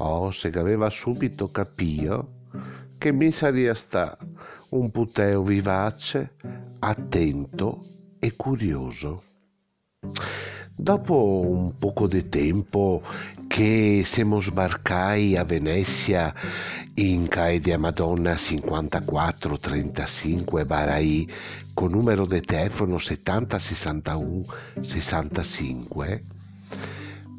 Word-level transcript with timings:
Oh, 0.00 0.30
se 0.30 0.46
aveva 0.48 0.90
subito 0.90 1.50
capito 1.50 2.44
che 2.98 3.10
mi 3.10 3.32
sarebbe 3.32 3.74
sta 3.74 4.16
un 4.70 4.92
puteo 4.92 5.42
vivace, 5.42 6.34
attento 6.78 7.84
e 8.20 8.36
curioso. 8.36 9.24
Dopo 10.72 11.40
un 11.40 11.76
poco 11.76 12.06
di 12.06 12.28
tempo 12.28 13.02
che 13.48 14.02
siamo 14.04 14.38
sbarcai 14.38 15.36
a 15.36 15.42
Venezia 15.42 16.32
in 16.94 17.26
CAE 17.26 17.58
di 17.58 17.76
Madonna 17.76 18.36
5435 18.36 20.64
Barai 20.64 21.28
con 21.74 21.90
numero 21.90 22.24
di 22.24 22.40
telefono 22.40 22.98
70 22.98 23.58
61 23.58 24.44
65, 24.78 26.22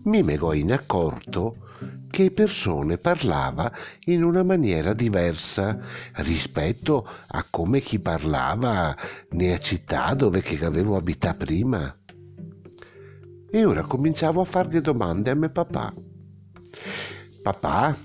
mi 0.03 0.23
mego 0.23 0.51
in 0.51 0.73
accorto 0.73 1.67
che 2.09 2.31
persone 2.31 2.97
parlava 2.97 3.71
in 4.05 4.23
una 4.23 4.43
maniera 4.43 4.93
diversa 4.93 5.77
rispetto 6.15 7.07
a 7.27 7.45
come 7.49 7.79
chi 7.79 7.99
parlava 7.99 8.95
nella 9.31 9.59
città 9.59 10.13
dove 10.13 10.43
avevo 10.61 10.95
abitato 10.95 11.45
prima. 11.45 11.95
E 13.51 13.65
ora 13.65 13.81
cominciavo 13.81 14.41
a 14.41 14.45
fargli 14.45 14.79
domande 14.79 15.29
a 15.31 15.35
mio 15.35 15.49
papà. 15.49 15.93
Papà, 17.41 17.95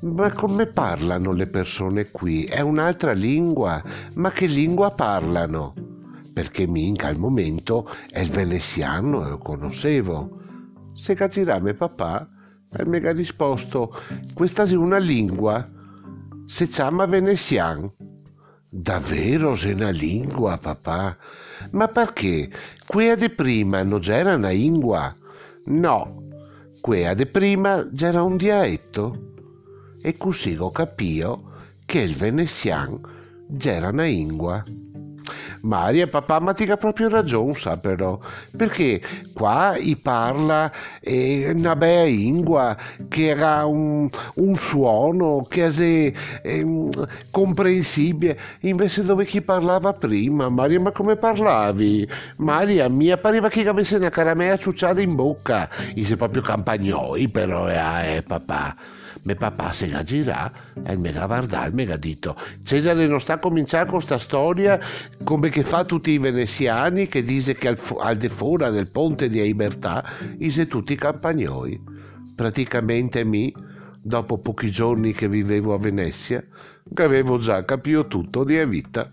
ma 0.00 0.32
come 0.32 0.66
parlano 0.66 1.32
le 1.32 1.46
persone 1.46 2.10
qui? 2.10 2.44
È 2.44 2.60
un'altra 2.60 3.12
lingua, 3.12 3.82
ma 4.14 4.30
che 4.30 4.46
lingua 4.46 4.90
parlano? 4.92 5.74
Perché 6.32 6.66
minca 6.66 7.08
al 7.08 7.16
momento 7.16 7.88
è 8.10 8.20
il 8.20 8.30
veneziano 8.30 9.24
e 9.24 9.28
lo 9.30 9.38
conoscevo. 9.38 10.40
Se 10.92 11.14
capirà 11.14 11.58
mio 11.60 11.74
papà, 11.74 12.28
e 12.76 12.86
mi 12.86 12.98
ha 12.98 13.12
risposto, 13.12 13.94
questa 14.34 14.64
è 14.64 14.74
una 14.74 14.98
lingua, 14.98 15.68
si 16.46 16.68
chiama 16.68 17.06
veneziano. 17.06 17.94
Davvero 18.68 19.54
è 19.54 19.72
una 19.72 19.90
lingua, 19.90 20.58
papà? 20.58 21.16
Ma 21.70 21.88
perché? 21.88 22.50
Quella 22.86 23.14
di 23.14 23.30
prima 23.30 23.82
non 23.82 24.00
c'era 24.00 24.34
una 24.34 24.50
lingua? 24.50 25.14
No, 25.66 26.22
quella 26.80 27.14
di 27.14 27.26
prima 27.26 27.88
c'era 27.94 28.22
un 28.22 28.36
dialetto. 28.36 29.32
E 30.02 30.16
così 30.16 30.56
ho 30.56 30.70
capito 30.70 31.52
che 31.84 32.00
il 32.00 32.14
veneziano 32.14 33.00
c'era 33.56 33.88
una 33.88 34.04
lingua. 34.04 34.62
Maria, 35.66 36.06
papà, 36.06 36.38
ma 36.38 36.52
ti 36.52 36.62
ha 36.70 36.76
proprio 36.76 37.08
ragione, 37.08 37.54
sa 37.54 37.76
però, 37.76 38.18
perché 38.56 39.02
qua 39.34 39.76
i 39.76 39.96
parla 39.96 40.70
eh, 41.00 41.52
una 41.54 41.74
bella 41.74 42.04
lingua 42.04 42.76
che 43.08 43.26
era 43.26 43.66
un, 43.66 44.08
un 44.36 44.54
suono 44.54 45.44
che 45.48 45.64
è 45.64 46.12
eh, 46.42 46.88
comprensibile, 47.30 48.38
invece 48.60 49.04
dove 49.04 49.24
chi 49.24 49.42
parlava 49.42 49.92
prima, 49.92 50.48
Maria, 50.48 50.80
ma 50.80 50.92
come 50.92 51.16
parlavi? 51.16 52.08
Maria, 52.36 52.88
mi 52.88 53.10
appariva 53.10 53.48
che 53.48 53.66
avesse 53.66 53.96
una 53.96 54.10
caramella 54.10 54.56
ciucciata 54.56 55.00
in 55.00 55.14
bocca, 55.16 55.68
e 55.94 56.04
sei 56.04 56.16
proprio 56.16 56.42
campagnoi 56.42 57.28
però, 57.28 57.68
eh, 57.68 58.16
eh 58.16 58.22
papà. 58.22 58.76
Mio 59.26 59.34
papà 59.34 59.72
se 59.72 59.88
la 59.88 60.04
girà 60.04 60.52
e 60.84 60.96
mi 60.96 61.08
ha 61.08 61.26
guardato 61.26 61.66
e 61.66 61.72
mi 61.72 61.90
ha 61.90 61.96
detto 61.96 62.36
Cesare 62.62 63.08
non 63.08 63.20
sta 63.20 63.34
a 63.34 63.38
cominciare 63.38 63.84
con 63.84 63.94
questa 63.94 64.18
storia? 64.18 64.78
Come 65.24 65.48
che 65.56 65.64
fa 65.64 65.86
tutti 65.86 66.10
i 66.10 66.18
veneziani 66.18 67.06
che 67.06 67.22
dice 67.22 67.54
che 67.54 67.68
al, 67.68 67.78
al 68.00 68.18
di 68.18 68.28
fuori 68.28 68.70
del 68.70 68.90
ponte 68.90 69.26
di 69.26 69.40
libertà 69.40 70.04
ise 70.36 70.66
tutti 70.66 70.92
i 70.92 70.96
campagnoli. 70.96 71.80
Praticamente 72.34 73.24
mi, 73.24 73.50
dopo 73.98 74.36
pochi 74.36 74.70
giorni 74.70 75.14
che 75.14 75.30
vivevo 75.30 75.72
a 75.72 75.78
Venezia, 75.78 76.44
che 76.92 77.02
avevo 77.02 77.38
già 77.38 77.64
capito 77.64 78.06
tutto 78.06 78.44
di 78.44 78.62
vita. 78.66 79.10